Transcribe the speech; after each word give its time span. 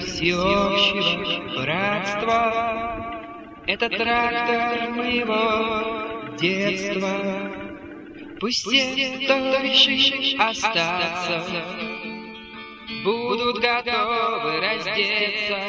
всеобщего 0.00 1.60
братства. 1.60 2.40
Это 3.66 3.88
трактор 3.90 4.90
моего 4.90 6.36
детства. 6.36 7.52
Пусть 8.40 8.64
те, 8.68 9.28
решит 9.62 10.40
остаться, 10.40 11.44
будут 13.04 13.58
готовы 13.60 14.60
раздеться. 14.60 15.60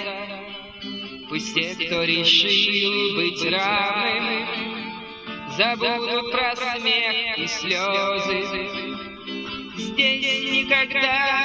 Пусть 1.29 1.54
те, 1.54 1.75
кто 1.75 2.04
решил 2.04 3.15
быть 3.15 3.43
равным, 3.51 4.47
забудут 5.57 6.32
про 6.32 6.55
смех 6.55 7.37
и 7.37 7.47
слезы. 7.47 8.43
Здесь 9.75 10.51
никогда 10.51 11.43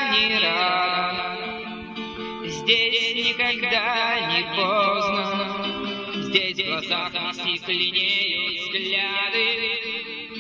глазах 6.86 7.12
не 7.44 7.56
стекленеют 7.56 8.60
взгляды, 8.60 9.48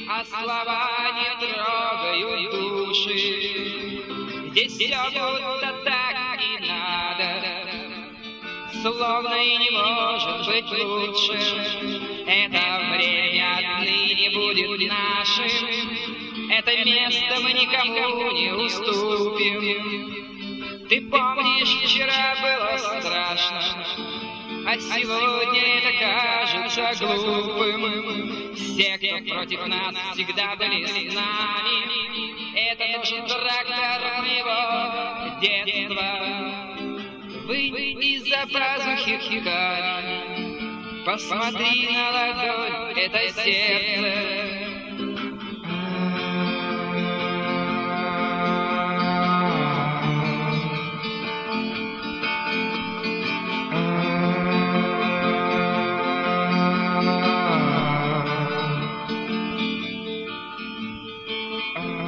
а 0.08 0.24
слова 0.24 1.10
не 1.18 1.30
трогают 1.46 2.50
души. 2.52 3.18
Здесь 4.50 4.72
все 4.72 4.98
будто 5.10 5.70
так 5.84 6.40
и 6.40 6.58
надо, 6.66 7.30
словно 8.82 9.34
и 9.34 9.56
не 9.58 9.70
может 9.70 10.46
быть 10.46 10.70
лучше. 10.70 11.36
Это 12.26 12.60
время 12.92 13.46
отныне 13.56 14.30
будет 14.30 14.80
нашим, 14.88 15.50
это 16.50 16.70
место 16.84 17.40
мы 17.42 17.52
никому 17.52 18.30
не 18.32 18.52
уступим. 18.52 20.28
Ты 20.88 20.96
помнишь, 21.02 21.76
вчера 21.84 22.34
было 22.40 22.78
страшно, 22.78 23.84
а 24.66 24.76
сегодня 24.78 25.60
это 25.60 25.92
кажется 26.78 27.06
глупым. 27.06 28.54
Все, 28.54 28.98
кто 28.98 29.34
против 29.34 29.66
нас, 29.66 29.94
всегда 30.14 30.56
были 30.56 30.86
с 30.86 31.14
нами. 31.14 31.78
Это 32.54 32.84
тоже 32.98 33.16
трактор 33.26 34.00
моего 34.22 35.40
детства. 35.40 36.10
Выйди 37.46 38.16
из-за 38.16 38.46
пазухи 38.52 39.16
ткани, 39.18 41.04
Посмотри 41.04 41.88
на 41.90 42.10
ладонь, 42.10 42.98
это 42.98 43.20
сердце. 43.42 44.67
Uh-huh. 61.76 62.07